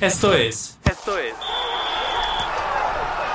Esto 0.00 0.32
es... 0.32 0.78
Esto 0.84 1.18
es... 1.18 1.34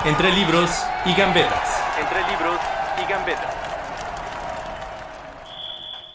Entre 0.06 0.32
libros 0.32 0.70
y 1.04 1.14
gambetas. 1.14 1.84
Entre 2.00 2.20
libros 2.30 2.58
y 3.02 3.12
gambetas. 3.12 3.73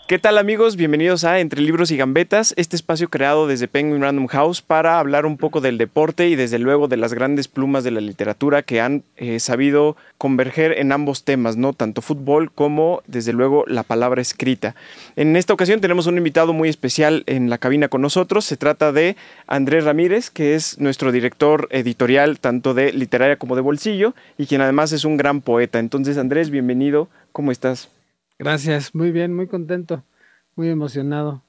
¿Qué 0.09 0.19
tal 0.19 0.39
amigos? 0.39 0.77
Bienvenidos 0.77 1.25
a 1.25 1.39
Entre 1.39 1.61
Libros 1.61 1.91
y 1.91 1.99
Gambetas, 1.99 2.55
este 2.57 2.77
espacio 2.77 3.11
creado 3.11 3.47
desde 3.47 3.69
Penguin 3.69 4.01
Random 4.01 4.27
House 4.29 4.63
para 4.63 4.99
hablar 4.99 5.27
un 5.27 5.37
poco 5.37 5.61
del 5.61 5.77
deporte 5.77 6.31
y 6.31 6.35
desde 6.35 6.59
luego 6.59 6.89
de 6.89 6.97
las 6.97 7.13
grandes 7.13 7.47
plumas 7.47 7.85
de 7.85 7.91
la 7.91 8.01
literatura 8.01 8.63
que 8.63 8.81
han 8.81 9.03
eh, 9.19 9.39
sabido 9.39 9.99
converger 10.17 10.79
en 10.79 10.93
ambos 10.93 11.25
temas, 11.25 11.59
¿no? 11.59 11.75
Tanto 11.75 12.01
fútbol 12.01 12.51
como 12.51 13.03
desde 13.07 13.35
luego 13.35 13.65
la 13.67 13.83
palabra 13.83 14.23
escrita. 14.23 14.75
En 15.15 15.37
esta 15.37 15.53
ocasión 15.53 15.83
tenemos 15.83 16.07
un 16.07 16.17
invitado 16.17 16.55
muy 16.55 16.71
especial 16.71 17.23
en 17.27 17.51
la 17.51 17.59
cabina 17.59 17.89
con 17.89 18.01
nosotros, 18.01 18.47
se 18.47 18.57
trata 18.57 18.93
de 18.93 19.15
Andrés 19.47 19.85
Ramírez, 19.85 20.31
que 20.31 20.55
es 20.55 20.79
nuestro 20.79 21.13
director 21.13 21.69
editorial 21.71 22.41
tanto 22.41 22.73
de 22.73 22.95
literaria 22.95 23.37
como 23.37 23.57
de 23.57 23.61
bolsillo 23.61 24.15
y 24.39 24.47
quien 24.47 24.63
además 24.63 24.91
es 24.93 25.05
un 25.05 25.19
gran 25.19 25.43
poeta. 25.43 25.79
Entonces 25.79 26.17
Andrés, 26.17 26.49
bienvenido, 26.49 27.11
¿cómo 27.31 27.53
estás? 27.53 27.91
Gracias, 28.39 28.95
muy 28.95 29.11
bien, 29.11 29.35
muy 29.35 29.49
contento, 29.49 30.05
muy 30.55 30.69
emocionado, 30.69 31.43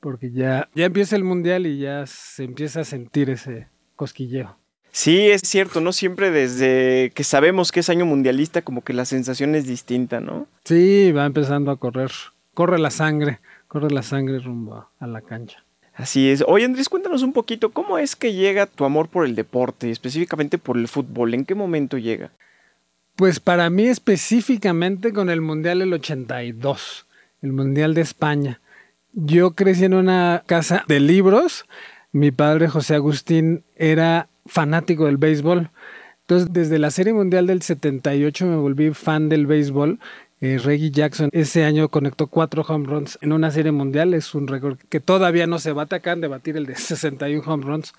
porque 0.00 0.30
ya, 0.30 0.68
ya 0.74 0.86
empieza 0.86 1.14
el 1.16 1.24
mundial 1.24 1.66
y 1.66 1.78
ya 1.78 2.06
se 2.06 2.44
empieza 2.44 2.80
a 2.80 2.84
sentir 2.84 3.28
ese 3.28 3.68
cosquilleo. 3.96 4.56
Sí, 4.90 5.30
es 5.30 5.42
cierto, 5.42 5.80
¿no? 5.80 5.92
Siempre 5.92 6.30
desde 6.30 7.12
que 7.14 7.24
sabemos 7.24 7.72
que 7.72 7.80
es 7.80 7.88
año 7.88 8.06
mundialista, 8.06 8.62
como 8.62 8.82
que 8.82 8.92
la 8.92 9.04
sensación 9.04 9.54
es 9.54 9.66
distinta, 9.66 10.20
¿no? 10.20 10.46
Sí, 10.64 11.12
va 11.12 11.24
empezando 11.26 11.70
a 11.70 11.76
correr, 11.76 12.10
corre 12.54 12.78
la 12.78 12.90
sangre, 12.90 13.40
corre 13.68 13.90
la 13.90 14.02
sangre 14.02 14.38
rumbo 14.38 14.86
a 14.98 15.06
la 15.06 15.22
cancha. 15.22 15.64
Así 15.94 16.30
es. 16.30 16.42
Oye, 16.46 16.64
Andrés, 16.64 16.88
cuéntanos 16.88 17.22
un 17.22 17.32
poquito, 17.32 17.70
¿cómo 17.70 17.98
es 17.98 18.16
que 18.16 18.32
llega 18.32 18.66
tu 18.66 18.84
amor 18.84 19.08
por 19.08 19.26
el 19.26 19.34
deporte, 19.34 19.90
específicamente 19.90 20.56
por 20.56 20.78
el 20.78 20.88
fútbol? 20.88 21.34
¿En 21.34 21.44
qué 21.44 21.54
momento 21.54 21.98
llega? 21.98 22.32
Pues 23.22 23.38
para 23.38 23.70
mí 23.70 23.86
específicamente 23.86 25.12
con 25.12 25.30
el 25.30 25.40
Mundial 25.40 25.78
del 25.78 25.92
82, 25.92 27.06
el 27.42 27.52
Mundial 27.52 27.94
de 27.94 28.00
España. 28.00 28.60
Yo 29.12 29.52
crecí 29.52 29.84
en 29.84 29.94
una 29.94 30.42
casa 30.44 30.84
de 30.88 30.98
libros. 30.98 31.64
Mi 32.10 32.32
padre 32.32 32.66
José 32.66 32.96
Agustín 32.96 33.62
era 33.76 34.28
fanático 34.46 35.06
del 35.06 35.18
béisbol. 35.18 35.70
Entonces, 36.22 36.52
desde 36.52 36.80
la 36.80 36.90
Serie 36.90 37.12
Mundial 37.12 37.46
del 37.46 37.62
78 37.62 38.44
me 38.44 38.56
volví 38.56 38.92
fan 38.92 39.28
del 39.28 39.46
béisbol. 39.46 40.00
Eh, 40.40 40.58
Reggie 40.58 40.90
Jackson 40.90 41.30
ese 41.30 41.62
año 41.62 41.88
conectó 41.90 42.26
cuatro 42.26 42.62
home 42.66 42.88
runs 42.88 43.20
en 43.22 43.30
una 43.30 43.52
serie 43.52 43.70
mundial. 43.70 44.14
Es 44.14 44.34
un 44.34 44.48
récord 44.48 44.78
que 44.88 44.98
todavía 44.98 45.46
no 45.46 45.60
se 45.60 45.70
bate. 45.70 45.94
Acaban 45.94 46.20
de 46.20 46.26
batir 46.26 46.56
el 46.56 46.66
de 46.66 46.74
61 46.74 47.44
home 47.46 47.64
runs 47.64 47.94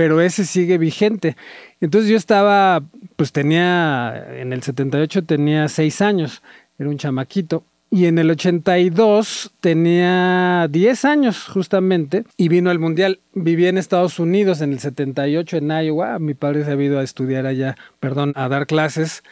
pero 0.00 0.22
ese 0.22 0.46
sigue 0.46 0.78
vigente. 0.78 1.36
Entonces 1.78 2.10
yo 2.10 2.16
estaba, 2.16 2.82
pues 3.16 3.32
tenía, 3.32 4.28
en 4.34 4.54
el 4.54 4.62
78 4.62 5.26
tenía 5.26 5.68
seis 5.68 6.00
años, 6.00 6.42
era 6.78 6.88
un 6.88 6.96
chamaquito. 6.96 7.64
Y 7.90 8.06
en 8.06 8.18
el 8.18 8.30
82 8.30 9.52
tenía 9.60 10.68
10 10.70 11.04
años 11.04 11.44
justamente 11.44 12.24
y 12.38 12.48
vino 12.48 12.70
al 12.70 12.78
Mundial. 12.78 13.20
Viví 13.34 13.66
en 13.66 13.76
Estados 13.76 14.18
Unidos 14.18 14.62
en 14.62 14.72
el 14.72 14.78
78 14.78 15.58
en 15.58 15.70
Iowa. 15.70 16.18
Mi 16.18 16.32
padre 16.32 16.64
se 16.64 16.70
ha 16.70 16.82
ido 16.82 16.98
a 16.98 17.02
estudiar 17.02 17.44
allá, 17.44 17.76
perdón, 17.98 18.32
a 18.36 18.48
dar 18.48 18.66
clases 18.66 19.22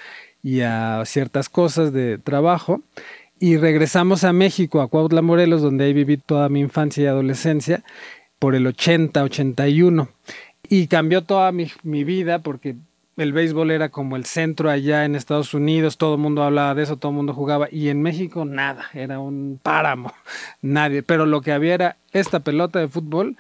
y 0.42 0.60
a 0.60 1.02
ciertas 1.06 1.48
cosas 1.48 1.94
de 1.94 2.18
trabajo. 2.18 2.82
Y 3.40 3.56
regresamos 3.56 4.22
a 4.22 4.34
México, 4.34 4.82
a 4.82 4.88
Cuautla, 4.88 5.22
Morelos, 5.22 5.62
donde 5.62 5.86
ahí 5.86 5.94
viví 5.94 6.18
toda 6.18 6.50
mi 6.50 6.60
infancia 6.60 7.04
y 7.04 7.06
adolescencia, 7.06 7.84
por 8.38 8.54
el 8.54 8.68
80, 8.68 9.24
81 9.24 10.10
y 10.68 10.86
cambió 10.86 11.22
toda 11.22 11.52
mi, 11.52 11.70
vida 11.82 12.40
porque 12.40 12.76
el 13.16 13.32
béisbol 13.32 13.70
era 13.70 13.88
como 13.88 14.16
el 14.16 14.24
centro 14.24 14.70
allá 14.70 15.04
en 15.04 15.14
Estados 15.14 15.54
Unidos, 15.54 15.98
todo 15.98 16.14
el 16.14 16.20
mundo 16.20 16.42
hablaba 16.42 16.74
de 16.74 16.84
eso, 16.84 16.96
todo 16.96 17.10
el 17.10 17.16
mundo 17.16 17.34
jugaba, 17.34 17.68
y 17.70 17.88
en 17.88 18.00
México 18.00 18.44
nada, 18.44 18.86
era 18.94 19.18
un 19.18 19.58
páramo, 19.62 20.12
nadie, 20.62 21.02
pero 21.02 21.26
lo 21.26 21.40
que 21.40 21.52
había 21.52 21.74
era 21.74 21.96
esta 22.12 22.40
pelota 22.40 22.78
de 22.78 22.88
fútbol 22.88 23.36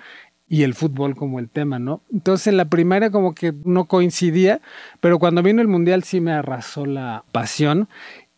y 0.48 0.62
el 0.62 0.74
fútbol 0.74 1.14
como 1.14 1.38
el 1.38 1.48
tema, 1.48 1.78
¿no? 1.78 2.00
Entonces 2.12 2.46
en 2.48 2.56
la 2.56 2.64
primaria 2.64 3.10
como 3.10 3.34
que 3.34 3.52
no 3.64 3.84
coincidía, 3.84 4.60
pero 5.00 5.18
cuando 5.18 5.42
vino 5.42 5.60
el 5.60 5.68
Mundial 5.68 6.04
sí 6.04 6.20
me 6.20 6.32
arrasó 6.32 6.86
la 6.86 7.24
pasión 7.32 7.88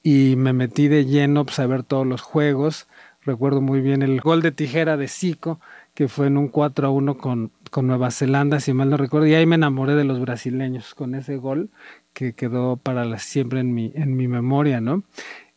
y 0.03 0.35
me 0.37 0.53
metí 0.53 0.89
de 0.89 1.05
lleno 1.05 1.45
pues, 1.45 1.59
a 1.61 1.67
ver 1.67 1.85
todos 1.85 2.07
los 2.07 2.21
juegos, 2.21 2.89
recuerdo 3.23 3.61
muy 3.61 3.81
bien 3.81 4.03
el 4.03 4.21
gol 4.21 4.43
de 4.43 4.51
tijera 4.51 4.97
de 4.97 5.09
Zico, 5.09 5.61
que 5.95 6.09
fue 6.09 6.27
en 6.27 6.37
un 6.37 6.49
4 6.49 6.89
a 6.89 6.91
1 6.91 7.19
con, 7.19 7.53
con 7.71 7.87
Nueva 7.87 8.11
Zelanda, 8.11 8.61
si 8.61 8.73
mal 8.73 8.91
no 8.91 8.97
recuerdo, 8.97 9.27
y 9.27 9.35
ahí 9.35 9.47
me 9.47 9.55
enamoré 9.55 9.95
de 9.95 10.05
los 10.05 10.21
brasileños 10.21 10.95
con 10.95 11.15
ese 11.15 11.37
gol 11.37 11.71
que 12.13 12.35
quedó 12.35 12.77
para 12.77 13.19
siempre 13.19 13.61
en 13.61 13.73
mi, 13.73 13.93
en 13.95 14.17
mi 14.17 14.29
memoria, 14.29 14.81
¿no? 14.81 15.05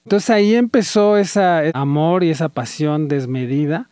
Entonces 0.06 0.30
ahí 0.30 0.56
empezó 0.56 1.18
ese 1.18 1.72
amor 1.74 2.24
y 2.24 2.30
esa 2.30 2.50
pasión 2.50 3.08
desmedida 3.08 3.90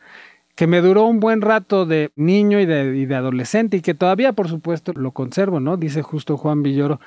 que 0.56 0.68
me 0.68 0.82
duró 0.82 1.06
un 1.06 1.20
buen 1.20 1.42
rato 1.42 1.86
de 1.86 2.12
niño 2.16 2.60
y 2.60 2.66
de, 2.66 2.96
y 2.96 3.06
de 3.06 3.16
adolescente 3.16 3.78
y 3.78 3.82
que 3.82 3.94
todavía 3.94 4.34
por 4.34 4.48
supuesto 4.48 4.94
lo 4.94 5.12
conservo, 5.12 5.60
¿no? 5.60 5.78
Dice 5.78 6.02
justo 6.02 6.38
Juan 6.38 6.62
Villoro 6.62 7.00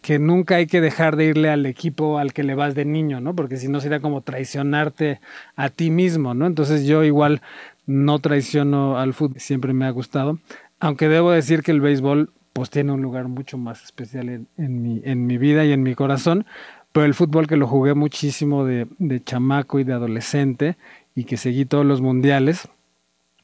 que 0.00 0.18
nunca 0.18 0.56
hay 0.56 0.66
que 0.66 0.80
dejar 0.80 1.16
de 1.16 1.26
irle 1.26 1.50
al 1.50 1.66
equipo 1.66 2.18
al 2.18 2.32
que 2.32 2.42
le 2.42 2.54
vas 2.54 2.74
de 2.74 2.84
niño, 2.84 3.20
¿no? 3.20 3.34
Porque 3.34 3.56
si 3.56 3.68
no 3.68 3.80
sería 3.80 4.00
como 4.00 4.22
traicionarte 4.22 5.20
a 5.56 5.70
ti 5.70 5.90
mismo, 5.90 6.34
¿no? 6.34 6.46
Entonces 6.46 6.86
yo 6.86 7.04
igual 7.04 7.42
no 7.88 8.18
traiciono 8.18 8.98
al 8.98 9.14
fútbol, 9.14 9.40
siempre 9.40 9.72
me 9.72 9.86
ha 9.86 9.90
gustado, 9.90 10.38
aunque 10.78 11.08
debo 11.08 11.32
decir 11.32 11.62
que 11.62 11.72
el 11.72 11.80
béisbol 11.80 12.30
pues 12.52 12.70
tiene 12.70 12.92
un 12.92 13.00
lugar 13.00 13.28
mucho 13.28 13.56
más 13.56 13.82
especial 13.82 14.28
en, 14.28 14.82
mi, 14.82 15.00
en 15.04 15.26
mi 15.26 15.38
vida 15.38 15.64
y 15.64 15.72
en 15.72 15.82
mi 15.82 15.94
corazón, 15.94 16.44
pero 16.92 17.06
el 17.06 17.14
fútbol 17.14 17.46
que 17.46 17.56
lo 17.56 17.66
jugué 17.66 17.94
muchísimo 17.94 18.64
de, 18.64 18.86
de 18.98 19.22
chamaco 19.24 19.78
y 19.78 19.84
de 19.84 19.94
adolescente 19.94 20.76
y 21.14 21.24
que 21.24 21.36
seguí 21.36 21.64
todos 21.64 21.86
los 21.86 22.02
mundiales, 22.02 22.68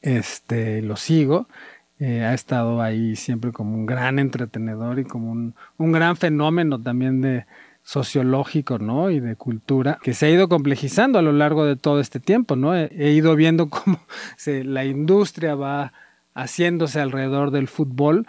este, 0.01 0.81
lo 0.83 0.95
sigo, 0.95 1.47
eh, 1.97 2.23
ha 2.23 2.33
estado 2.33 2.81
ahí 2.81 3.15
siempre 3.15 3.51
como 3.51 3.73
un 3.75 3.85
gran 3.85 4.19
entretenedor 4.19 4.99
y 4.99 5.05
como 5.05 5.31
un, 5.31 5.55
un 5.77 5.91
gran 5.91 6.17
fenómeno 6.17 6.79
también 6.79 7.21
de, 7.21 7.45
sociológico, 7.85 8.79
¿no? 8.79 9.11
Y 9.11 9.19
de 9.19 9.35
cultura 9.35 9.99
que 10.01 10.15
se 10.15 10.25
ha 10.25 10.29
ido 10.31 10.49
complejizando 10.49 11.19
a 11.19 11.21
lo 11.21 11.31
largo 11.31 11.65
de 11.65 11.75
todo 11.75 11.99
este 11.99 12.19
tiempo, 12.19 12.55
¿no? 12.55 12.75
He, 12.75 13.11
ido 13.11 13.35
viendo 13.35 13.69
cómo 13.69 13.99
la 14.45 14.85
industria 14.85 15.55
va 15.55 15.93
haciéndose 16.33 16.99
alrededor 16.99 17.51
del 17.51 17.67
fútbol, 17.67 18.27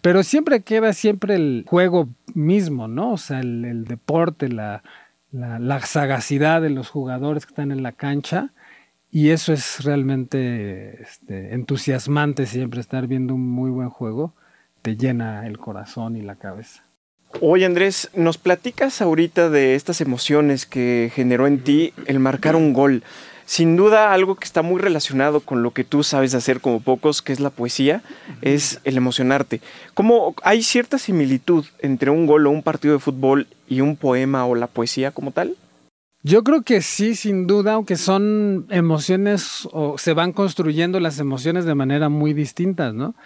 pero 0.00 0.22
siempre 0.22 0.62
queda 0.62 0.92
siempre 0.92 1.34
el 1.34 1.64
juego 1.66 2.08
mismo, 2.32 2.86
¿no? 2.86 3.12
O 3.12 3.18
sea, 3.18 3.40
el, 3.40 3.84
deporte, 3.84 4.48
la, 4.48 4.84
la, 5.32 5.80
sagacidad 5.80 6.62
de 6.62 6.70
los 6.70 6.88
jugadores 6.88 7.44
que 7.44 7.50
están 7.50 7.72
en 7.72 7.82
la 7.82 7.92
cancha. 7.92 8.52
Y 9.10 9.30
eso 9.30 9.52
es 9.52 9.84
realmente 9.84 11.02
este, 11.02 11.54
entusiasmante 11.54 12.46
siempre, 12.46 12.80
estar 12.80 13.08
viendo 13.08 13.34
un 13.34 13.46
muy 13.50 13.70
buen 13.70 13.90
juego, 13.90 14.34
te 14.80 14.96
llena 14.96 15.46
el 15.46 15.58
corazón 15.58 16.16
y 16.16 16.22
la 16.22 16.36
cabeza. 16.36 16.84
Oye 17.40 17.64
Andrés, 17.64 18.10
nos 18.14 18.38
platicas 18.38 19.00
ahorita 19.00 19.48
de 19.48 19.74
estas 19.74 20.00
emociones 20.00 20.66
que 20.66 21.10
generó 21.14 21.46
en 21.46 21.60
ti 21.64 21.92
el 22.06 22.20
marcar 22.20 22.56
un 22.56 22.72
gol. 22.72 23.02
Sin 23.46 23.76
duda 23.76 24.12
algo 24.12 24.36
que 24.36 24.44
está 24.44 24.62
muy 24.62 24.80
relacionado 24.80 25.40
con 25.40 25.62
lo 25.62 25.72
que 25.72 25.84
tú 25.84 26.04
sabes 26.04 26.34
hacer 26.34 26.60
como 26.60 26.80
pocos, 26.80 27.22
que 27.22 27.32
es 27.32 27.40
la 27.40 27.50
poesía, 27.50 28.02
es 28.40 28.80
el 28.84 28.96
emocionarte. 28.96 29.60
¿Cómo 29.94 30.34
hay 30.42 30.62
cierta 30.62 30.98
similitud 30.98 31.64
entre 31.80 32.10
un 32.10 32.26
gol 32.26 32.46
o 32.46 32.50
un 32.50 32.62
partido 32.62 32.94
de 32.94 33.00
fútbol 33.00 33.48
y 33.68 33.80
un 33.80 33.96
poema 33.96 34.46
o 34.46 34.54
la 34.54 34.68
poesía 34.68 35.10
como 35.10 35.32
tal? 35.32 35.56
Yo 36.22 36.44
creo 36.44 36.62
que 36.62 36.82
sí, 36.82 37.16
sin 37.16 37.48
duda, 37.48 37.72
aunque 37.72 37.96
son 37.96 38.66
emociones 38.70 39.68
o 39.72 39.98
se 39.98 40.12
van 40.12 40.32
construyendo 40.32 41.00
las 41.00 41.18
emociones 41.18 41.64
de 41.64 41.74
manera 41.74 42.08
muy 42.08 42.32
distintas, 42.32 42.94
¿no? 42.94 43.16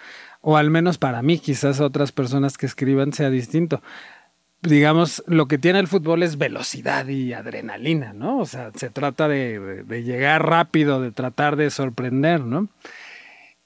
O 0.49 0.55
al 0.55 0.69
menos 0.69 0.97
para 0.97 1.21
mí, 1.21 1.39
quizás 1.39 1.81
otras 1.81 2.13
personas 2.13 2.57
que 2.57 2.67
escriban 2.67 3.11
sea 3.11 3.29
distinto. 3.29 3.81
digamos, 4.61 5.21
lo 5.27 5.49
que 5.49 5.57
tiene 5.57 5.79
el 5.79 5.89
fútbol 5.89 6.23
es 6.23 6.37
velocidad 6.37 7.05
y 7.09 7.33
adrenalina, 7.33 8.13
¿no? 8.13 8.39
O 8.39 8.45
sea, 8.45 8.71
se 8.73 8.89
trata 8.89 9.27
de, 9.27 9.83
llegar 10.05 10.47
rápido, 10.47 11.01
de 11.01 11.11
tratar 11.11 11.57
de 11.57 11.69
sorprender, 11.69 12.39
¿no? 12.45 12.69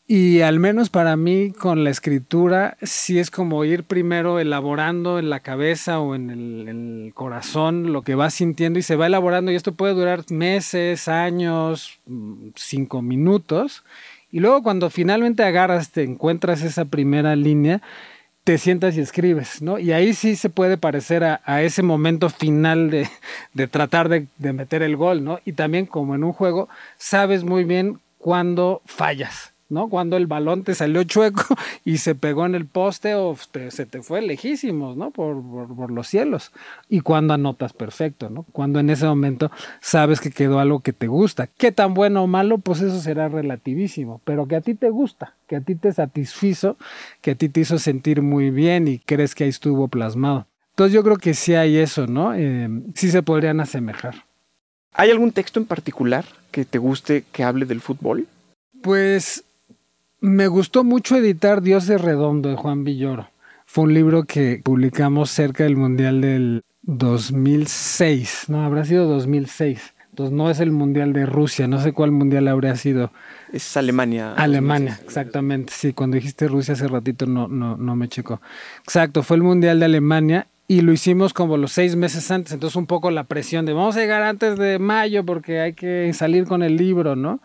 Y 0.08 0.42
al 0.42 0.60
menos 0.60 0.90
para 0.90 1.16
mí 1.18 1.52
con 1.52 1.84
la 1.84 1.92
escritura 1.92 2.78
sí 2.82 3.20
es 3.20 3.30
como 3.30 3.64
ir 3.64 3.84
primero 3.84 4.40
elaborando 4.40 5.20
en 5.20 5.30
la 5.30 5.42
cabeza 5.42 6.00
o 6.00 6.16
en 6.16 6.32
el, 6.32 7.14
corazón 7.14 7.94
lo 7.94 8.02
que 8.02 8.16
vas 8.16 8.34
sintiendo 8.34 8.80
y 8.80 8.82
se 8.82 8.96
va 8.96 9.06
elaborando 9.06 9.52
y 9.52 9.56
esto 9.56 9.76
puede 9.76 9.94
durar 9.94 10.24
meses, 10.32 11.08
años, 11.08 12.00
mm, 12.08 12.50
cinco 12.56 13.04
minutos. 13.04 13.84
Y 14.32 14.40
luego 14.40 14.64
cuando 14.64 14.90
finalmente 14.90 15.44
agarras, 15.44 15.92
te 15.92 16.04
encuentras 16.04 16.62
esa 16.62 16.86
primera 16.86 17.36
línea, 17.36 17.82
te 18.44 18.58
sientas 18.58 18.98
y 18.98 19.02
escribes, 19.02 19.62
¿no? 19.62 19.78
Y 19.78 19.92
ahí 19.92 20.14
sí 20.14 20.36
se 20.36 20.50
puede 20.50 20.78
parecer 20.78 21.24
a, 21.24 21.62
ese 21.62 21.84
momento 21.84 22.30
final 22.30 22.90
de, 22.90 23.08
de 23.54 23.68
tratar 23.68 24.10
de, 24.10 24.28
de 24.38 24.54
meter 24.54 24.82
el 24.82 24.96
gol, 24.96 25.24
¿no? 25.24 25.40
Y 25.46 25.54
también 25.54 25.86
como 25.86 26.16
en 26.16 26.24
un 26.24 26.34
juego, 26.34 26.70
sabes 26.98 27.44
muy 27.44 27.64
bien 27.66 28.00
cuándo 28.18 28.82
fallas 28.86 29.51
¿no? 29.72 29.90
Cuando 29.90 30.18
el 30.18 30.28
balón 30.28 30.64
te 30.64 30.76
salió 30.76 31.04
chueco 31.04 31.44
y 31.86 31.98
se 31.98 32.14
pegó 32.14 32.46
en 32.46 32.56
el 32.56 32.66
poste 32.66 33.16
o 33.16 33.36
se 33.70 33.86
te 33.86 34.02
fue 34.04 34.22
lejísimos, 34.22 34.98
¿no? 34.98 35.12
Por, 35.12 35.92
los 35.92 36.08
cielos. 36.08 36.52
Y 36.90 37.02
cuando 37.02 37.34
anotas 37.34 37.74
perfecto, 37.74 38.30
¿no? 38.30 38.46
Cuando 38.52 38.80
en 38.80 38.90
ese 38.90 39.06
momento 39.06 39.52
sabes 39.80 40.20
que 40.20 40.32
quedó 40.32 40.60
algo 40.60 40.82
que 40.82 40.94
te 40.94 41.08
gusta. 41.08 41.48
Qué 41.48 41.72
tan 41.72 41.94
bueno 41.94 42.24
o 42.24 42.28
malo, 42.28 42.58
pues 42.60 42.82
eso 42.82 43.00
será 43.00 43.30
relativísimo, 43.30 44.22
pero 44.24 44.48
que 44.48 44.58
a 44.58 44.62
ti 44.62 44.76
te 44.76 44.90
gusta, 44.90 45.34
que 45.48 45.56
a 45.56 45.62
ti 45.62 45.76
te 45.76 45.92
satisfizo, 45.92 46.78
que 47.22 47.32
a 47.32 47.36
ti 47.36 47.50
te 47.50 47.62
hizo 47.62 47.80
sentir 47.80 48.22
muy 48.22 48.52
bien 48.52 48.88
y 48.88 49.00
crees 49.00 49.34
que 49.34 49.46
ahí 49.46 49.50
estuvo 49.50 49.88
plasmado. 49.88 50.46
Entonces 50.72 50.94
yo 50.94 51.04
creo 51.04 51.18
que 51.18 51.34
sí 51.34 51.54
hay 51.56 51.78
eso, 51.78 52.08
¿no? 52.08 52.34
Eh, 52.34 52.70
sí 52.96 53.12
se 53.12 53.24
podrían 53.24 53.60
asemejar. 53.60 54.26
¿Hay 54.94 55.10
algún 55.10 55.32
texto 55.32 55.60
en 55.60 55.66
particular 55.66 56.26
que 56.52 56.66
te 56.66 56.78
guste 56.78 57.24
que 57.32 57.44
hable 57.44 57.66
del 57.66 57.82
fútbol? 57.82 58.28
Pues 58.82 59.44
me 60.22 60.48
gustó 60.48 60.84
mucho 60.84 61.18
editar 61.18 61.62
Dios 61.62 61.88
de 61.88 61.98
Redondo 61.98 62.50
de 62.50 62.56
Juan 62.56 62.84
Villoro. 62.84 63.30
Fue 63.66 63.86
un 63.86 63.94
libro 63.94 64.24
que 64.26 64.62
publicamos 64.64 65.32
cerca 65.32 65.64
del 65.64 65.76
Mundial 65.76 66.22
del 66.22 66.64
2006, 66.84 68.46
¿no? 68.48 68.64
Habrá 68.64 68.86
sido 68.86 69.08
2006. 69.08 69.96
Entonces 70.12 70.34
no 70.34 70.52
es 70.52 70.60
el 70.60 70.72
Mundial 70.72 71.14
de 71.14 71.26
Rusia, 71.26 71.68
no 71.68 71.82
sé 71.82 71.94
cuál 71.94 72.12
Mundial 72.12 72.48
habría 72.50 72.76
sido. 72.76 73.12
Es 73.52 73.76
Alemania. 73.78 74.34
Alemania, 74.34 75.00
exactamente. 75.04 75.74
Sí, 75.76 75.94
cuando 75.94 76.16
dijiste 76.16 76.48
Rusia 76.48 76.76
hace 76.76 76.88
ratito 76.88 77.26
no, 77.26 77.48
no, 77.48 77.78
no 77.78 77.96
me 77.96 78.08
checó. 78.08 78.42
Exacto, 78.84 79.24
fue 79.24 79.38
el 79.38 79.44
Mundial 79.44 79.80
de 79.80 79.86
Alemania 79.86 80.48
y 80.68 80.82
lo 80.82 80.94
hicimos 80.94 81.34
como 81.34 81.58
los 81.58 81.72
seis 81.72 81.96
meses 81.96 82.30
antes, 82.30 82.54
entonces 82.54 82.76
un 82.76 82.86
poco 82.86 83.10
la 83.10 83.24
presión 83.24 83.66
de 83.66 83.74
vamos 83.74 83.98
a 83.98 84.00
llegar 84.00 84.22
antes 84.22 84.58
de 84.58 84.80
mayo 84.80 85.26
porque 85.26 85.60
hay 85.60 85.74
que 85.74 86.12
salir 86.14 86.46
con 86.46 86.62
el 86.62 86.78
libro, 86.78 87.16
¿no? 87.16 87.42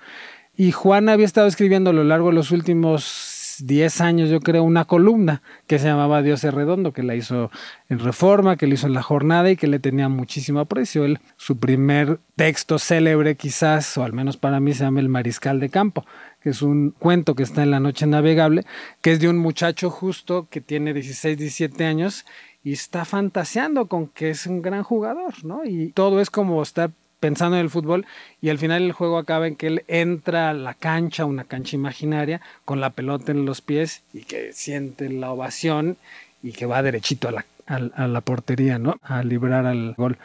Y 0.57 0.73
Juan 0.73 1.09
había 1.09 1.27
estado 1.27 1.47
escribiendo 1.47 1.91
a 1.91 1.93
lo 1.93 2.05
largo 2.05 2.29
de 2.29 2.35
los 2.35 2.51
últimos 2.51 3.37
10 3.59 4.01
años, 4.01 4.31
yo 4.31 4.41
creo, 4.41 4.63
una 4.63 4.85
columna 4.85 5.43
que 5.67 5.79
se 5.79 5.87
llamaba 5.87 6.23
Dios 6.23 6.45
es 6.45 6.53
redondo, 6.53 6.93
que 6.93 7.03
la 7.03 7.15
hizo 7.15 7.51
en 7.89 7.99
Reforma, 7.99 8.57
que 8.57 8.67
la 8.67 8.75
hizo 8.75 8.87
en 8.87 8.95
La 8.95 9.03
Jornada 9.03 9.51
y 9.51 9.57
que 9.57 9.67
le 9.67 9.79
tenía 9.79 10.09
muchísimo 10.09 10.61
aprecio. 10.61 11.05
Él, 11.05 11.21
su 11.37 11.59
primer 11.59 12.21
texto 12.37 12.79
célebre 12.79 13.37
quizás, 13.37 13.97
o 13.99 14.05
al 14.05 14.13
menos 14.13 14.37
para 14.37 14.61
mí, 14.61 14.73
se 14.75 14.85
llama 14.85 15.01
El 15.01 15.09
Mariscal 15.09 15.61
de 15.61 15.71
Campo, 15.71 16.05
que 16.43 16.51
es 16.51 16.63
un 16.63 16.91
cuento 16.91 17.35
que 17.35 17.43
está 17.43 17.63
en 17.63 17.71
La 17.71 17.81
Noche 17.81 18.07
Navegable, 18.07 18.65
que 19.01 19.13
es 19.13 19.21
de 19.21 19.29
un 19.29 19.39
muchacho 19.39 19.91
justo 19.91 20.49
que 20.51 20.61
tiene 20.61 20.93
16, 20.93 21.39
17 21.39 21.85
años 21.85 22.25
y 22.63 22.73
está 22.73 23.05
fantaseando 23.05 23.87
con 23.87 24.09
que 24.09 24.31
es 24.31 24.47
un 24.47 24.61
gran 24.61 24.83
jugador, 24.83 25.45
¿no? 25.45 25.65
Y 25.65 25.93
todo 25.93 26.21
es 26.21 26.31
como 26.31 26.63
estar 26.63 26.91
pensando 27.27 27.57
en 27.57 27.63
el 27.63 27.71
fútbol 27.71 28.07
y 28.41 28.51
al 28.51 28.59
final 28.59 28.85
el 28.85 28.93
juego 28.93 29.19
acaba 29.19 29.49
en 29.49 29.57
que 29.57 29.67
él 29.67 29.83
entra 29.89 30.51
a 30.51 30.55
la 30.55 30.75
cancha, 30.75 31.25
una 31.25 31.43
cancha 31.43 31.75
imaginaria, 31.75 32.41
con 32.65 32.81
la 32.81 32.91
pelota 32.91 33.33
en 33.33 33.45
los 33.45 33.63
pies 33.63 34.05
y 34.13 34.23
que 34.23 34.53
siente 34.53 35.11
la 35.11 35.33
ovación 35.33 35.97
y 36.41 36.53
que 36.53 36.67
va 36.67 36.85
derechito 36.85 37.29
a 37.29 37.33
la, 38.07 38.21
portería, 38.21 38.79
¿no? 38.79 38.95
A 39.03 39.25
librar 39.25 39.67
al 39.67 39.95
gol. 39.97 40.19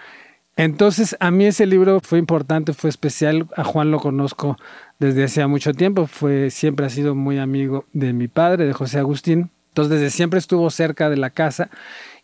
Entonces, 0.58 1.18
a 1.20 1.32
mí 1.32 1.46
ese 1.46 1.66
libro 1.66 2.02
fue 2.02 2.20
importante, 2.20 2.74
fue 2.74 2.92
especial. 2.92 3.48
A 3.58 3.64
Juan 3.64 3.90
lo 3.90 4.00
conozco 4.00 4.58
desde 5.00 5.24
hace 5.24 5.44
mucho 5.48 5.74
tiempo, 5.74 6.06
fue, 6.06 6.52
siempre 6.52 6.86
ha 6.86 6.90
sido 6.90 7.16
muy 7.16 7.40
amigo 7.40 7.86
de 7.94 8.14
mi 8.14 8.28
padre, 8.28 8.68
de 8.68 8.74
José 8.74 9.00
Agustín. 9.00 9.50
Entonces, 9.70 10.00
desde 10.00 10.12
siempre 10.12 10.38
estuvo 10.38 10.70
cerca 10.70 11.10
de 11.10 11.18
la 11.18 11.32
casa 11.32 11.72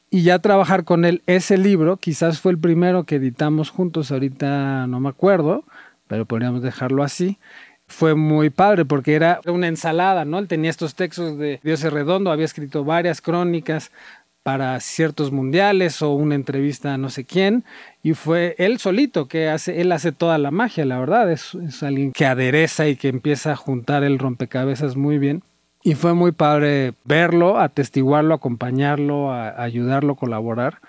y 0.10 0.24
ya 0.24 0.40
trabajar 0.40 0.84
con 0.84 1.06
él 1.06 1.22
ese 1.26 1.58
libro, 1.58 1.98
quizás 1.98 2.40
fue 2.40 2.54
el 2.54 2.58
primero 2.58 3.04
que 3.04 3.16
editamos 3.16 3.70
juntos, 3.70 4.12
ahorita 4.12 4.88
no 4.88 5.00
me 5.00 5.10
acuerdo, 5.10 5.64
pero 6.08 6.26
podríamos 6.26 6.62
dejarlo 6.62 7.04
así. 7.04 7.38
Fue 7.88 8.16
muy 8.16 8.50
padre 8.50 8.86
porque 8.86 9.16
era 9.16 9.40
una 9.46 9.68
ensalada, 9.68 10.26
¿no? 10.26 10.40
Él 10.40 10.48
tenía 10.48 10.70
estos 10.70 10.96
textos 10.96 11.38
de 11.38 11.60
Dios 11.64 11.84
es 11.84 11.94
redondo, 11.94 12.32
había 12.32 12.46
escrito 12.46 12.84
varias 12.84 13.22
crónicas 13.22 13.92
para 14.44 14.80
ciertos 14.80 15.34
mundiales 15.34 16.02
o 16.02 16.12
una 16.12 16.36
entrevista 16.36 16.94
a 16.94 16.98
no 16.98 17.10
sé 17.10 17.26
quién 17.26 17.66
y 18.02 18.14
fue 18.14 18.56
él 18.60 18.80
solito 18.80 19.28
que 19.28 19.50
hace 19.50 19.82
él 19.82 19.92
hace 19.92 20.14
toda 20.14 20.38
la 20.38 20.52
magia 20.52 20.86
la 20.86 20.98
verdad 21.00 21.30
es, 21.30 21.54
es 21.56 21.84
alguien 21.84 22.14
que 22.14 22.26
adereza 22.26 22.88
y 22.88 22.96
que 22.96 23.10
empieza 23.10 23.52
a 23.52 23.56
juntar 23.58 24.06
el 24.06 24.20
rompecabezas 24.20 24.96
muy 24.96 25.18
bien 25.18 25.44
y 25.88 25.96
fue 25.96 26.14
muy 26.14 26.34
padre 26.34 26.96
verlo, 27.06 27.58
atestiguarlo, 27.58 28.34
acompañarlo, 28.34 29.32
a, 29.32 29.64
ayudarlo, 29.64 30.16
colaborar 30.16 30.82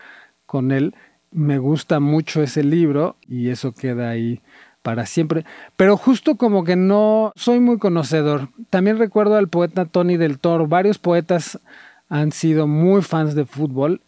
con 0.44 0.72
él. 0.72 0.92
Me 1.30 1.58
gusta 1.58 2.00
mucho 2.00 2.42
ese 2.42 2.64
libro 2.64 3.14
y 3.28 3.50
eso 3.50 3.70
queda 3.70 4.10
ahí 4.10 4.40
para 4.82 5.06
siempre. 5.06 5.44
Pero 5.76 5.96
justo 5.96 6.34
como 6.34 6.64
que 6.64 6.74
no 6.74 7.32
soy 7.36 7.60
muy 7.60 7.78
conocedor. 7.78 8.48
También 8.70 8.98
recuerdo 8.98 9.36
al 9.36 9.46
poeta 9.46 9.84
Tony 9.84 10.16
del 10.16 10.40
Toro. 10.40 10.66
Varios 10.66 10.98
poetas 10.98 11.60
han 12.08 12.32
sido 12.32 12.66
muy 12.66 13.00
fans 13.02 13.36
de 13.36 13.44
fútbol. 13.44 14.00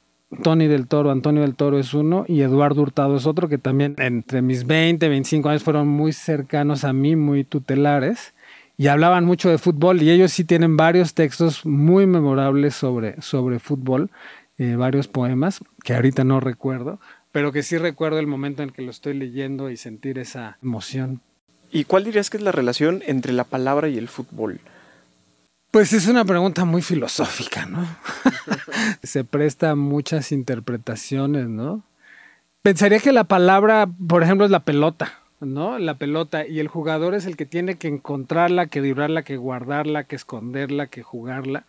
Tony 0.43 0.67
del 0.67 0.89
Toro, 0.89 1.13
Antonio 1.13 1.43
del 1.43 1.55
Toro 1.55 1.79
es 1.79 1.95
uno 1.95 2.25
y 2.27 2.41
Eduardo 2.41 2.83
Hurtado 2.83 3.17
es 3.17 3.27
otro 3.27 3.49
que 3.49 3.59
también 3.59 3.95
entre 3.99 4.43
mis 4.43 4.67
20, 4.67 5.09
25 5.09 5.51
años 5.51 5.63
fueron 5.63 5.87
muy 5.87 6.13
cercanos 6.13 6.83
a 6.83 6.93
mí, 6.93 7.15
muy 7.15 7.45
tutelares 7.45 8.35
y 8.81 8.89
hablaban 8.89 9.27
mucho 9.27 9.51
de 9.51 9.59
fútbol 9.59 10.01
y 10.01 10.11
ellos 10.11 10.33
sí 10.33 10.43
tienen 10.43 10.79
varios 10.79 11.13
textos 11.13 11.67
muy 11.67 12.07
memorables 12.07 12.75
sobre, 12.75 13.21
sobre 13.21 13.59
fútbol, 13.59 14.11
eh, 14.57 14.75
varios 14.75 15.07
poemas 15.07 15.61
que 15.85 15.93
ahorita 15.93 16.25
no 16.25 16.41
recuerdo, 16.41 16.99
pero 17.31 17.53
que 17.53 17.63
sí 17.63 17.77
recuerdo 17.77 18.19
el 18.21 18.27
momento 18.27 18.63
en 18.63 18.71
que 18.71 18.81
lo 18.81 18.91
estoy 18.91 19.13
leyendo 19.13 19.69
y 19.69 19.77
sentir 19.77 20.19
esa 20.19 20.57
emoción. 20.63 21.21
¿Y 21.71 21.85
cuál 21.85 22.05
dirías 22.05 22.31
que 22.31 22.39
es 22.39 22.43
la 22.43 22.53
relación 22.53 23.03
entre 23.07 23.35
la 23.35 23.45
palabra 23.45 23.89
y 23.89 23.99
el 23.99 24.09
fútbol? 24.09 24.61
Pues 25.71 25.93
es 25.93 26.09
una 26.09 26.25
pregunta 26.25 26.65
muy 26.65 26.81
filosófica, 26.81 27.67
¿no? 27.67 27.87
Se 29.03 29.25
presta 29.25 29.73
a 29.73 29.75
muchas 29.75 30.33
interpretaciones, 30.33 31.51
¿no? 31.51 31.85
Pensaría 32.63 32.99
que 33.01 33.13
la 33.13 33.25
palabra, 33.25 33.91
por 34.09 34.23
ejemplo, 34.23 34.47
es 34.47 34.51
la 34.51 34.65
pelota. 34.65 35.20
¿No? 35.41 35.79
La 35.79 35.95
pelota 35.95 36.47
y 36.47 36.61
el 36.61 36.69
jugador 36.69 37.15
es 37.15 37.27
el 37.27 37.37
que 37.37 37.47
tiene 37.47 37.77
que 37.77 37.89
encontrarla, 37.89 38.67
que 38.67 38.81
librarla, 38.81 39.23
que 39.23 39.37
guardarla, 39.37 40.05
que 40.05 40.17
esconderla, 40.17 40.87
que 40.87 41.03
jugarla. 41.03 41.65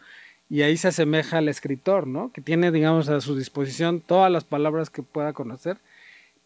Y 0.50 0.64
ahí 0.64 0.76
se 0.76 0.90
asemeja 0.90 1.38
al 1.38 1.48
escritor, 1.48 2.08
¿no? 2.08 2.32
Que 2.34 2.42
tiene, 2.42 2.72
digamos, 2.72 3.08
a 3.10 3.22
su 3.22 3.36
disposición 3.36 4.02
todas 4.02 4.32
las 4.32 4.44
palabras 4.44 4.90
que 4.90 5.02
pueda 5.02 5.32
conocer, 5.34 5.78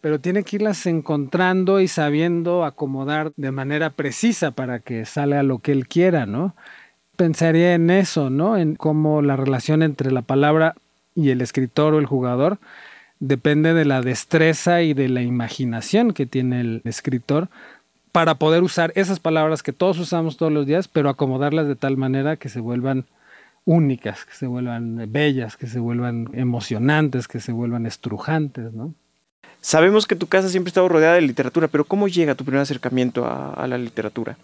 pero 0.01 0.19
tiene 0.19 0.43
que 0.43 0.57
irlas 0.57 0.85
encontrando 0.85 1.81
y 1.81 1.87
sabiendo 1.87 2.63
acomodar 2.63 3.31
de 3.35 3.51
manera 3.51 3.89
precisa 3.89 4.51
para 4.51 4.79
que 4.79 5.05
salga 5.05 5.41
lo 5.41 5.59
que 5.59 5.71
él 5.71 5.87
quiera, 5.87 6.27
¿no? 6.27 6.55
Pensaría 7.15 7.73
en 7.73 7.89
eso, 7.89 8.29
¿no? 8.29 8.57
En 8.57 8.75
cómo 8.75 9.21
la 9.23 9.35
relación 9.35 9.81
entre 9.81 10.11
la 10.11 10.21
palabra 10.21 10.75
y 11.15 11.31
el 11.31 11.41
escritor 11.41 11.95
o 11.95 11.99
el 11.99 12.05
jugador 12.05 12.59
depende 13.19 13.73
de 13.73 13.85
la 13.85 14.01
destreza 14.01 14.81
y 14.81 14.93
de 14.93 15.09
la 15.09 15.21
imaginación 15.21 16.13
que 16.13 16.25
tiene 16.25 16.61
el 16.61 16.81
escritor 16.85 17.49
para 18.11 18.35
poder 18.35 18.63
usar 18.63 18.91
esas 18.95 19.19
palabras 19.19 19.63
que 19.63 19.73
todos 19.73 19.99
usamos 19.99 20.37
todos 20.37 20.51
los 20.51 20.65
días, 20.65 20.87
pero 20.87 21.09
acomodarlas 21.09 21.67
de 21.67 21.75
tal 21.75 21.97
manera 21.97 22.37
que 22.37 22.49
se 22.49 22.59
vuelvan 22.59 23.05
únicas, 23.65 24.25
que 24.25 24.33
se 24.33 24.47
vuelvan 24.47 25.11
bellas, 25.11 25.57
que 25.57 25.67
se 25.67 25.79
vuelvan 25.79 26.29
emocionantes, 26.33 27.27
que 27.27 27.39
se 27.39 27.51
vuelvan 27.51 27.85
estrujantes, 27.85 28.73
¿no? 28.73 28.93
Sabemos 29.59 30.05
que 30.05 30.15
tu 30.15 30.27
casa 30.27 30.49
siempre 30.49 30.69
ha 30.69 30.71
estado 30.71 30.87
rodeada 30.87 31.15
de 31.15 31.21
literatura, 31.21 31.67
pero 31.67 31.85
¿cómo 31.85 32.07
llega 32.07 32.35
tu 32.35 32.45
primer 32.45 32.61
acercamiento 32.61 33.25
a 33.25 33.65
la 33.67 33.79
literatura? 33.79 34.37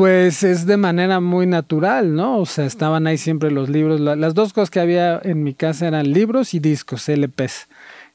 Pues 0.00 0.44
es 0.44 0.64
de 0.64 0.78
manera 0.78 1.20
muy 1.20 1.46
natural, 1.46 2.14
¿no? 2.14 2.38
O 2.38 2.46
sea, 2.46 2.64
estaban 2.64 3.06
ahí 3.06 3.18
siempre 3.18 3.50
los 3.50 3.68
libros. 3.68 4.00
las 4.00 4.32
dos 4.32 4.54
cosas 4.54 4.70
que 4.70 4.80
había 4.80 5.20
en 5.22 5.42
mi 5.42 5.52
casa 5.52 5.88
eran 5.88 6.10
libros 6.10 6.54
y 6.54 6.58
discos, 6.58 7.06
LPs. 7.06 7.68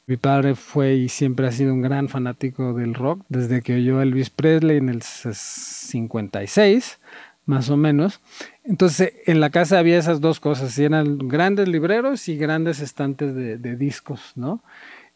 Mi 0.08 0.18
padre 0.18 0.56
fue 0.56 0.96
y 0.96 1.10
siempre 1.10 1.46
ha 1.46 1.51
sido 1.51 1.72
un 1.75 1.84
gran 1.84 2.10
fanático 2.10 2.74
del 2.74 2.96
rock, 2.96 3.24
desde 3.30 3.62
que 3.62 3.75
oyó 3.75 4.01
Elvis 4.01 4.32
Presley 4.32 4.77
en 4.77 4.89
el 4.89 5.04
56, 5.04 6.98
más 7.46 7.70
o 7.70 7.77
menos. 7.77 8.20
Entonces, 8.63 9.13
en 9.27 9.39
la 9.39 9.51
casa 9.51 9.77
había 9.77 10.00
esas 10.00 10.22
dos 10.22 10.39
cosas, 10.39 10.80
eran 10.80 11.20
grandes 11.20 11.68
libreros 11.68 12.27
y 12.30 12.36
grandes 12.36 12.80
estantes 12.80 13.36
de 13.36 13.75
discos, 13.75 14.32
¿no? 14.34 14.63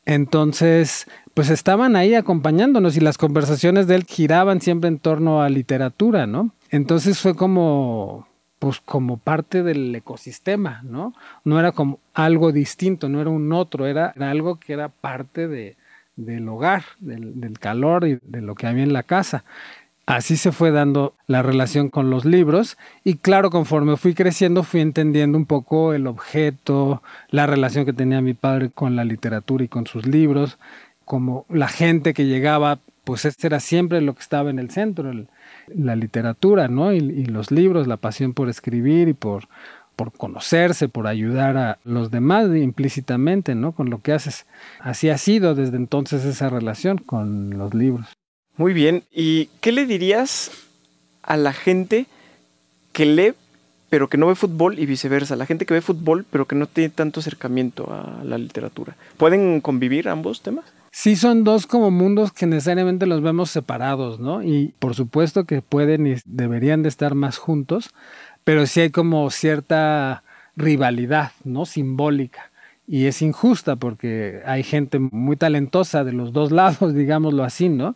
Entonces, 0.06 1.08
pues 1.34 1.50
estaban 1.50 1.96
ahí 1.96 2.16
acompañándonos 2.16 2.98
y 2.98 3.00
las 3.00 3.18
conversaciones 3.18 3.88
de 3.88 3.96
él 3.96 4.06
giraban 4.06 4.62
siempre 4.62 4.88
en 4.88 5.00
torno 5.00 5.42
a 5.42 5.50
literatura, 5.50 6.28
¿no? 6.28 6.52
Entonces 6.70 7.20
fue 7.20 7.36
como, 7.36 8.28
pues 8.60 8.82
como 8.82 9.18
parte 9.18 9.64
del 9.64 9.96
ecosistema, 9.96 10.82
¿no? 10.84 11.14
No 11.44 11.60
era 11.60 11.72
como 11.72 12.00
algo 12.14 12.52
distinto, 12.52 13.08
no 13.10 13.22
era 13.22 13.30
un 13.30 13.52
otro, 13.54 13.88
era, 13.88 14.14
algo 14.20 14.60
que 14.60 14.74
era 14.74 14.90
parte 14.90 15.48
de, 15.48 15.78
del 16.16 16.48
hogar, 16.50 16.84
del, 17.00 17.40
del, 17.40 17.58
calor 17.60 18.08
y 18.08 18.20
de 18.22 18.42
lo 18.42 18.56
que 18.56 18.68
había 18.68 18.84
en 18.84 18.94
la 18.94 19.04
casa. 19.04 19.44
Así 20.10 20.38
se 20.38 20.52
fue 20.52 20.72
dando 20.72 21.14
la 21.28 21.44
relación 21.44 21.90
con 21.90 22.10
los 22.10 22.26
libros 22.26 22.80
y 23.04 23.18
claro, 23.18 23.52
conforme 23.52 23.96
fui 23.96 24.16
creciendo 24.16 24.64
fui 24.64 24.82
entendiendo 24.82 25.38
un 25.38 25.46
poco 25.46 25.94
el 25.94 26.08
objeto, 26.08 27.04
la 27.30 27.46
relación 27.46 27.86
que 27.86 27.94
tenía 27.94 28.20
mi 28.20 28.34
padre 28.34 28.72
con 28.72 28.96
la 28.96 29.04
literatura 29.04 29.64
y 29.64 29.68
con 29.68 29.86
sus 29.86 30.08
libros, 30.08 30.58
como 31.06 31.46
la 31.48 31.68
gente 31.68 32.16
que 32.16 32.26
llegaba, 32.26 32.80
pues 33.04 33.24
este 33.24 33.46
era 33.46 33.60
siempre 33.60 34.02
lo 34.02 34.16
que 34.16 34.22
estaba 34.22 34.50
en 34.50 34.58
el 34.58 34.72
centro, 34.72 35.14
la 35.68 35.96
literatura, 35.96 36.70
¿no? 36.70 36.92
Y, 36.92 36.98
y, 36.98 37.26
los 37.26 37.52
libros, 37.52 37.86
la 37.86 37.98
pasión 37.98 38.34
por 38.34 38.50
escribir 38.50 39.10
y 39.10 39.14
por, 39.14 39.48
por 39.96 40.12
conocerse, 40.12 40.90
por 40.90 41.06
ayudar 41.06 41.56
a 41.56 41.78
los 41.84 42.10
demás 42.10 42.48
implícitamente, 42.56 43.54
¿no? 43.54 43.74
Con 43.74 43.92
lo 43.92 44.02
que 44.02 44.14
haces. 44.14 44.48
Así 44.80 45.12
ha 45.12 45.20
sido 45.20 45.54
desde 45.54 45.78
entonces 45.78 46.26
esa 46.26 46.50
relación 46.50 46.98
con 46.98 47.60
los 47.60 47.76
libros. 47.76 48.19
Muy 48.60 48.74
bien. 48.74 49.04
¿Y 49.10 49.46
qué 49.62 49.72
le 49.72 49.86
dirías 49.86 50.52
a 51.24 51.38
la 51.38 51.54
gente 51.54 52.08
que 52.92 53.06
lee 53.06 53.34
pero 53.90 54.10
que 54.10 54.18
no 54.18 54.28
ve 54.28 54.36
fútbol 54.36 54.80
y 54.80 54.86
viceversa? 54.86 55.38
La 55.38 55.46
gente 55.46 55.66
que 55.66 55.74
ve 55.74 55.80
fútbol 55.80 56.26
pero 56.30 56.46
que 56.46 56.58
no 56.58 56.68
tiene 56.68 56.90
tanto 56.90 57.22
acercamiento 57.22 57.90
a 57.90 58.22
la 58.26 58.38
literatura. 58.38 58.98
¿Pueden 59.16 59.62
convivir 59.62 60.10
ambos 60.10 60.42
temas? 60.42 60.66
Sí, 60.92 61.16
son 61.16 61.46
dos 61.46 61.68
como 61.68 61.90
mundos 61.90 62.34
que 62.34 62.48
necesariamente 62.48 63.06
los 63.06 63.22
vemos 63.22 63.50
separados, 63.50 64.20
¿no? 64.20 64.44
Y 64.44 64.74
por 64.80 64.94
supuesto 64.94 65.46
que 65.46 65.62
pueden 65.62 66.06
y 66.06 66.16
deberían 66.26 66.84
de 66.84 66.90
estar 66.90 67.16
más 67.16 67.38
juntos, 67.38 67.92
pero 68.44 68.68
sí 68.68 68.82
hay 68.82 68.90
como 68.90 69.30
cierta 69.30 70.24
rivalidad, 70.58 71.32
¿no? 71.46 71.66
Simbólica. 71.66 72.52
Y 72.86 73.06
es 73.06 73.22
injusta 73.22 73.78
porque 73.78 74.42
hay 74.46 74.64
gente 74.64 75.00
muy 75.00 75.38
talentosa 75.38 76.04
de 76.04 76.12
los 76.12 76.34
dos 76.34 76.52
lados, 76.52 76.94
digámoslo 76.94 77.46
así, 77.46 77.70
¿no? 77.70 77.96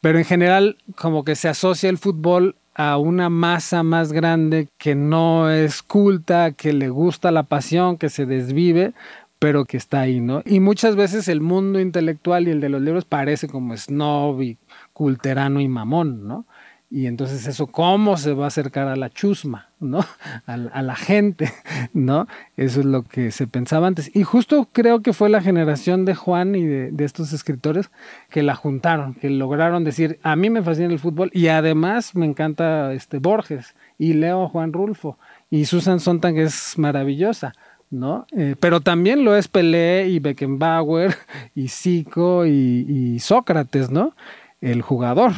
Pero 0.00 0.18
en 0.18 0.24
general 0.24 0.76
como 0.96 1.24
que 1.24 1.36
se 1.36 1.48
asocia 1.48 1.90
el 1.90 1.98
fútbol 1.98 2.56
a 2.74 2.96
una 2.96 3.28
masa 3.28 3.82
más 3.82 4.12
grande 4.12 4.68
que 4.78 4.94
no 4.94 5.50
es 5.50 5.82
culta, 5.82 6.52
que 6.52 6.72
le 6.72 6.88
gusta 6.88 7.30
la 7.30 7.42
pasión, 7.42 7.98
que 7.98 8.08
se 8.08 8.24
desvive, 8.24 8.94
pero 9.38 9.64
que 9.64 9.76
está 9.76 10.00
ahí, 10.00 10.20
¿no? 10.20 10.42
Y 10.44 10.60
muchas 10.60 10.96
veces 10.96 11.28
el 11.28 11.40
mundo 11.40 11.80
intelectual 11.80 12.46
y 12.46 12.52
el 12.52 12.60
de 12.60 12.68
los 12.68 12.80
libros 12.80 13.04
parece 13.04 13.48
como 13.48 13.76
snob 13.76 14.40
y 14.42 14.58
culterano 14.92 15.60
y 15.60 15.68
mamón, 15.68 16.26
¿no? 16.26 16.46
Y 16.92 17.06
entonces 17.06 17.46
eso, 17.46 17.68
¿cómo 17.68 18.16
se 18.16 18.32
va 18.32 18.46
a 18.46 18.48
acercar 18.48 18.88
a 18.88 18.96
la 18.96 19.10
chusma, 19.10 19.68
¿no? 19.78 20.04
A, 20.46 20.82
la 20.82 20.96
gente, 20.96 21.52
¿no? 21.94 22.26
Eso 22.56 22.80
es 22.80 22.86
lo 22.86 23.04
que 23.04 23.30
se 23.30 23.46
pensaba 23.46 23.86
antes. 23.86 24.10
Y 24.14 24.24
justo 24.24 24.68
creo 24.72 25.00
que 25.00 25.12
fue 25.12 25.28
la 25.28 25.40
generación 25.40 26.04
de 26.04 26.16
Juan 26.16 26.56
y 26.56 26.66
de, 26.66 27.04
estos 27.04 27.32
escritores 27.32 27.90
que 28.28 28.42
la 28.42 28.56
juntaron, 28.56 29.14
que 29.14 29.30
lograron 29.30 29.84
decir, 29.84 30.18
a 30.24 30.34
mí 30.34 30.50
me 30.50 30.62
fascina 30.62 30.92
el 30.92 30.98
fútbol 30.98 31.30
y 31.32 31.46
además 31.46 32.16
me 32.16 32.26
encanta 32.26 32.92
este 32.92 33.20
Borges 33.20 33.76
y 33.96 34.14
leo 34.14 34.48
Juan 34.48 34.72
Rulfo 34.72 35.16
y 35.48 35.66
Susan 35.66 36.00
Sontag 36.00 36.36
es 36.38 36.76
maravillosa. 36.76 37.52
¿no? 37.90 38.26
Eh, 38.36 38.54
pero 38.58 38.80
también 38.80 39.24
lo 39.24 39.36
es 39.36 39.48
Pelé 39.48 40.08
y 40.08 40.20
Beckenbauer 40.20 41.14
y 41.54 41.68
Zico 41.68 42.46
y, 42.46 42.86
y 42.88 43.18
Sócrates, 43.18 43.90
¿no? 43.90 44.14
El 44.60 44.82
jugador, 44.82 45.32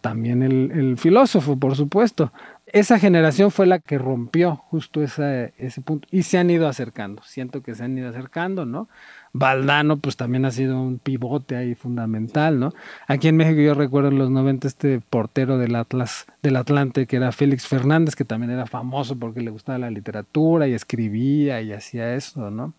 también 0.00 0.42
el, 0.42 0.70
el, 0.72 0.98
filósofo, 0.98 1.58
por 1.58 1.74
supuesto. 1.76 2.32
Esa 2.66 2.98
generación 2.98 3.50
fue 3.50 3.66
la 3.66 3.78
que 3.78 3.98
rompió 3.98 4.56
justo 4.56 5.02
ese, 5.02 5.54
ese 5.58 5.80
punto 5.80 6.06
y 6.10 6.22
se 6.22 6.38
han 6.38 6.50
ido 6.50 6.68
acercando, 6.68 7.22
siento 7.24 7.62
que 7.62 7.74
se 7.74 7.84
han 7.84 7.98
ido 7.98 8.08
acercando, 8.08 8.64
¿no? 8.64 8.88
Valdano 9.32 9.96
pues 9.96 10.16
también 10.16 10.44
ha 10.44 10.50
sido 10.50 10.80
un 10.80 10.98
pivote 10.98 11.56
ahí 11.56 11.74
fundamental, 11.74 12.60
¿no? 12.60 12.72
Aquí 13.06 13.28
en 13.28 13.36
México 13.36 13.60
yo 13.60 13.74
recuerdo 13.74 14.08
en 14.08 14.18
los 14.18 14.30
90 14.30 14.68
este 14.68 15.00
portero 15.00 15.58
del 15.58 15.74
Atlas, 15.74 16.26
del 16.42 16.56
Atlante, 16.56 17.06
que 17.06 17.16
era 17.16 17.32
Félix 17.32 17.66
Fernández, 17.66 18.14
que 18.14 18.24
también 18.24 18.52
era 18.52 18.66
famoso 18.66 19.18
porque 19.18 19.40
le 19.40 19.50
gustaba 19.50 19.78
la 19.78 19.90
literatura 19.90 20.68
y 20.68 20.74
escribía 20.74 21.62
y 21.62 21.72
hacía 21.72 22.14
eso, 22.14 22.50
¿no? 22.50 22.74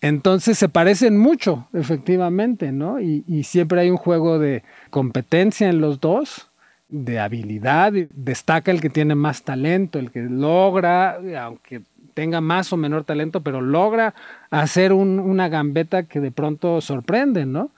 Entonces 0.00 0.58
se 0.58 0.68
parecen 0.68 1.18
mucho, 1.18 1.68
efectivamente, 1.72 2.70
¿no? 2.72 3.00
Y, 3.00 3.42
siempre 3.44 3.80
hay 3.80 3.90
un 3.90 3.96
juego 3.96 4.38
de 4.38 4.62
competencia 4.90 5.68
en 5.68 5.80
los 5.80 6.00
dos, 6.00 6.48
de 6.88 7.18
habilidad, 7.18 7.92
destaca 8.14 8.70
el 8.70 8.80
que 8.80 8.90
tiene 8.90 9.14
más 9.14 9.42
talento, 9.42 9.98
el 9.98 10.10
que 10.10 10.22
logra, 10.22 11.18
aunque 11.40 11.82
tenga 12.14 12.40
más 12.40 12.72
o 12.72 12.76
menor 12.76 13.04
talento, 13.04 13.42
pero 13.42 13.60
logra 13.60 14.14
hacer 14.50 14.92
un, 14.92 15.18
una 15.18 15.48
gambeta 15.48 16.04
que 16.04 16.20
de 16.20 16.30
pronto 16.30 16.80
sorprende, 16.80 17.44
¿no? 17.44 17.70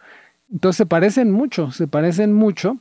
Entonces 0.52 0.78
se 0.78 0.86
parecen 0.86 1.30
mucho, 1.30 1.70
se 1.70 1.86
parecen 1.86 2.32
mucho. 2.32 2.78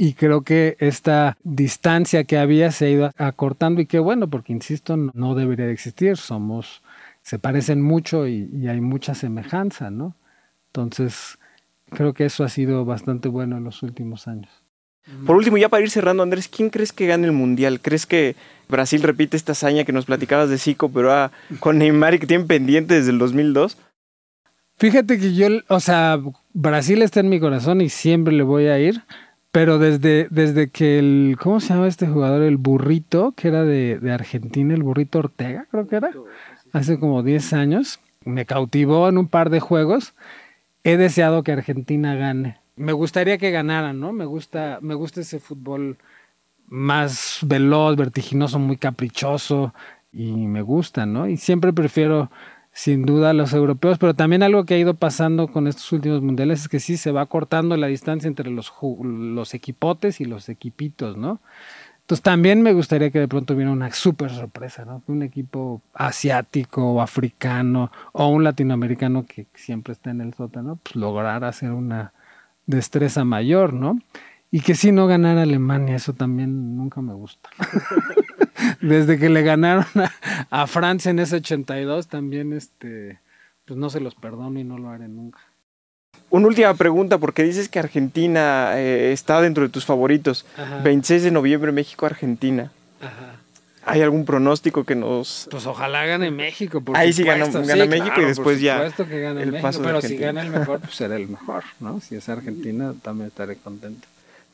Y 0.00 0.12
creo 0.12 0.42
que 0.42 0.76
esta 0.78 1.36
distancia 1.42 2.22
que 2.22 2.38
había 2.38 2.70
se 2.70 2.86
ha 2.86 2.90
ido 2.90 3.10
acortando 3.18 3.80
y 3.80 3.86
qué 3.86 3.98
bueno, 3.98 4.28
porque 4.28 4.52
insisto, 4.52 4.96
no 4.96 5.34
debería 5.34 5.66
de 5.66 5.72
existir. 5.72 6.16
Somos, 6.16 6.82
se 7.28 7.38
parecen 7.38 7.82
mucho 7.82 8.26
y, 8.26 8.48
y 8.54 8.68
hay 8.68 8.80
mucha 8.80 9.14
semejanza, 9.14 9.90
¿no? 9.90 10.16
Entonces, 10.68 11.38
creo 11.90 12.14
que 12.14 12.24
eso 12.24 12.42
ha 12.42 12.48
sido 12.48 12.86
bastante 12.86 13.28
bueno 13.28 13.58
en 13.58 13.64
los 13.64 13.82
últimos 13.82 14.28
años. 14.28 14.48
Por 15.26 15.36
último, 15.36 15.58
ya 15.58 15.68
para 15.68 15.82
ir 15.82 15.90
cerrando, 15.90 16.22
Andrés, 16.22 16.48
¿quién 16.48 16.70
crees 16.70 16.90
que 16.90 17.06
gane 17.06 17.26
el 17.26 17.34
Mundial? 17.34 17.80
¿Crees 17.82 18.06
que 18.06 18.34
Brasil 18.66 19.02
repite 19.02 19.36
esta 19.36 19.52
hazaña 19.52 19.84
que 19.84 19.92
nos 19.92 20.06
platicabas 20.06 20.48
de 20.48 20.56
Zico, 20.56 20.88
pero 20.88 21.12
ah, 21.12 21.30
con 21.60 21.76
Neymar 21.76 22.14
y 22.14 22.18
que 22.18 22.26
tienen 22.26 22.46
pendiente 22.46 22.94
desde 22.94 23.10
el 23.10 23.18
2002? 23.18 23.76
Fíjate 24.78 25.18
que 25.18 25.34
yo, 25.34 25.48
o 25.68 25.80
sea, 25.80 26.18
Brasil 26.54 27.02
está 27.02 27.20
en 27.20 27.28
mi 27.28 27.40
corazón 27.40 27.82
y 27.82 27.90
siempre 27.90 28.32
le 28.32 28.42
voy 28.42 28.68
a 28.68 28.78
ir, 28.78 29.02
pero 29.52 29.78
desde, 29.78 30.28
desde 30.30 30.70
que 30.70 30.98
el, 30.98 31.36
¿cómo 31.38 31.60
se 31.60 31.74
llama 31.74 31.88
este 31.88 32.06
jugador? 32.06 32.42
El 32.42 32.56
burrito, 32.56 33.32
que 33.32 33.48
era 33.48 33.64
de, 33.64 33.98
de 33.98 34.12
Argentina, 34.12 34.72
el 34.72 34.82
burrito 34.82 35.18
Ortega, 35.18 35.66
creo 35.70 35.88
que 35.88 35.96
era, 35.96 36.10
hace 36.72 36.98
como 36.98 37.22
10 37.22 37.52
años, 37.52 38.00
me 38.24 38.46
cautivó 38.46 39.08
en 39.08 39.18
un 39.18 39.28
par 39.28 39.50
de 39.50 39.60
juegos. 39.60 40.14
He 40.84 40.96
deseado 40.96 41.42
que 41.42 41.52
Argentina 41.52 42.14
gane 42.14 42.58
me 42.78 42.92
gustaría 42.92 43.38
que 43.38 43.50
ganaran, 43.50 44.00
¿no? 44.00 44.12
Me 44.12 44.24
gusta, 44.24 44.78
me 44.80 44.94
gusta 44.94 45.20
ese 45.20 45.40
fútbol 45.40 45.98
más 46.68 47.40
veloz, 47.44 47.96
vertiginoso, 47.96 48.58
muy 48.58 48.76
caprichoso 48.76 49.74
y 50.12 50.32
me 50.46 50.62
gusta, 50.62 51.04
¿no? 51.04 51.28
Y 51.28 51.36
siempre 51.36 51.72
prefiero 51.72 52.30
sin 52.72 53.04
duda 53.04 53.30
a 53.30 53.34
los 53.34 53.52
europeos, 53.52 53.98
pero 53.98 54.14
también 54.14 54.42
algo 54.42 54.64
que 54.64 54.74
ha 54.74 54.78
ido 54.78 54.94
pasando 54.94 55.48
con 55.48 55.66
estos 55.66 55.90
últimos 55.90 56.22
mundiales 56.22 56.62
es 56.62 56.68
que 56.68 56.78
sí 56.78 56.96
se 56.96 57.10
va 57.10 57.26
cortando 57.26 57.76
la 57.76 57.88
distancia 57.88 58.28
entre 58.28 58.50
los, 58.50 58.72
los 59.02 59.54
equipotes 59.54 60.20
y 60.20 60.24
los 60.24 60.48
equipitos, 60.48 61.16
¿no? 61.16 61.40
Entonces 62.08 62.22
también 62.22 62.62
me 62.62 62.72
gustaría 62.72 63.10
que 63.10 63.18
de 63.18 63.28
pronto 63.28 63.52
hubiera 63.52 63.70
una 63.70 63.90
súper 63.92 64.30
sorpresa, 64.30 64.86
¿no? 64.86 65.02
Un 65.08 65.22
equipo 65.22 65.82
asiático 65.92 66.82
o 66.82 67.02
africano 67.02 67.92
o 68.12 68.28
un 68.28 68.44
latinoamericano 68.44 69.26
que 69.26 69.46
siempre 69.52 69.92
está 69.92 70.08
en 70.10 70.22
el 70.22 70.32
sótano, 70.32 70.76
pues 70.82 70.96
lograr 70.96 71.44
hacer 71.44 71.72
una, 71.72 72.14
destreza 72.68 73.24
mayor, 73.24 73.72
¿no? 73.72 73.98
Y 74.50 74.60
que 74.60 74.74
si 74.74 74.92
no 74.92 75.08
ganara 75.08 75.42
Alemania, 75.42 75.96
eso 75.96 76.12
también 76.12 76.76
nunca 76.76 77.02
me 77.02 77.14
gusta. 77.14 77.50
Desde 78.80 79.18
que 79.18 79.28
le 79.28 79.42
ganaron 79.42 79.86
a, 79.96 80.62
a, 80.62 80.66
Francia 80.66 81.10
en 81.10 81.18
ese 81.18 81.36
82, 81.36 82.08
también 82.08 82.52
este, 82.52 83.20
pues 83.64 83.78
no 83.78 83.90
se 83.90 84.00
los 84.00 84.14
perdono 84.14 84.60
y 84.60 84.64
no 84.64 84.78
lo 84.78 84.90
haré 84.90 85.08
nunca. 85.08 85.40
Una 86.30 86.46
última 86.48 86.74
pregunta, 86.74 87.16
porque 87.18 87.42
dices 87.42 87.68
que 87.70 87.78
Argentina 87.78 88.72
eh, 88.78 89.12
está 89.12 89.40
dentro 89.40 89.62
de 89.62 89.70
tus 89.70 89.86
favoritos. 89.86 90.44
Ajá. 90.58 90.80
26 90.82 91.22
de 91.22 91.30
noviembre, 91.30 91.72
México-Argentina. 91.72 92.70
Ajá. 93.00 93.36
¿Hay 93.86 94.02
algún 94.02 94.26
pronóstico 94.26 94.84
que 94.84 94.94
nos.? 94.94 95.48
Pues 95.50 95.64
ojalá 95.64 96.04
gane 96.04 96.30
México. 96.30 96.82
Por 96.82 96.94
Ahí 96.94 97.14
supuesto. 97.14 97.22
sí 97.46 97.62
gana, 97.62 97.66
gana 97.66 97.84
sí, 97.84 97.88
México 97.88 98.06
claro, 98.08 98.22
y 98.22 98.26
después 98.26 98.60
ya. 98.60 98.90
Que 98.92 99.20
gane 99.20 99.42
el 99.42 99.52
México, 99.52 99.66
paso 99.66 99.78
de 99.80 99.86
pero 99.86 100.00
si 100.02 100.06
Argentina. 100.08 100.26
gana 100.26 100.42
el 100.42 100.50
mejor, 100.50 100.80
pues 100.80 100.94
será 100.94 101.16
el 101.16 101.28
mejor, 101.28 101.64
¿no? 101.80 101.98
Si 102.00 102.14
es 102.16 102.28
Argentina, 102.28 102.92
también 103.02 103.28
estaré 103.28 103.56
contento. 103.56 104.06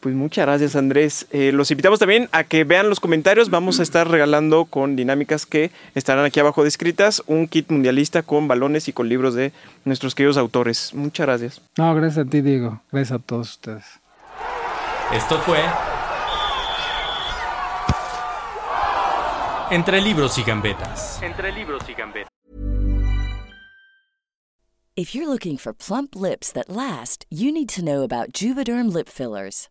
Pues 0.04 0.14
muchas 0.14 0.44
gracias, 0.44 0.76
Andrés. 0.76 1.26
Eh, 1.30 1.50
los 1.50 1.70
invitamos 1.70 1.98
también 1.98 2.28
a 2.30 2.44
que 2.44 2.64
vean 2.64 2.90
los 2.90 3.00
comentarios. 3.00 3.48
Vamos 3.48 3.80
a 3.80 3.82
estar 3.82 4.06
regalando 4.06 4.66
con 4.66 4.96
dinámicas 4.96 5.46
que 5.46 5.70
estarán 5.94 6.26
aquí 6.26 6.38
abajo 6.40 6.62
descritas 6.62 7.22
un 7.26 7.48
kit 7.48 7.70
mundialista 7.70 8.22
con 8.22 8.46
balones 8.46 8.86
y 8.86 8.92
con 8.92 9.08
libros 9.08 9.34
de 9.34 9.54
nuestros 9.86 10.14
queridos 10.14 10.36
autores. 10.36 10.92
Muchas 10.92 11.26
gracias. 11.26 11.62
No, 11.78 11.94
gracias 11.94 12.26
a 12.26 12.28
ti, 12.28 12.42
Diego. 12.42 12.82
Gracias 12.92 13.18
a 13.18 13.18
todos 13.18 13.52
ustedes. 13.52 13.84
Esto 15.14 15.38
fue 15.38 15.60
Entre 19.70 20.02
libros 20.02 20.36
y 20.36 20.42
gambetas. 20.42 21.22
Entre 21.22 21.50
libros 21.50 21.82
y 21.88 21.94
gambetas. 21.94 22.28
If 24.96 25.14
you're 25.14 25.26
looking 25.26 25.56
for 25.56 25.72
plump 25.72 26.14
lips 26.14 26.52
that 26.52 26.68
last, 26.68 27.24
you 27.30 27.50
need 27.50 27.70
to 27.70 27.82
know 27.82 28.02
about 28.02 28.32
Juvederm 28.34 28.92
lip 28.92 29.08
fillers. 29.08 29.70